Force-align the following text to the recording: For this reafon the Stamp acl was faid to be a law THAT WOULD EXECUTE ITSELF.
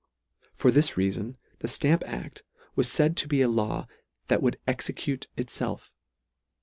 For 0.55 0.71
this 0.71 0.93
reafon 0.93 1.35
the 1.59 1.67
Stamp 1.67 2.01
acl 2.05 2.41
was 2.75 2.95
faid 2.95 3.15
to 3.17 3.27
be 3.27 3.43
a 3.43 3.47
law 3.47 3.85
THAT 4.29 4.41
WOULD 4.41 4.57
EXECUTE 4.65 5.27
ITSELF. 5.37 5.91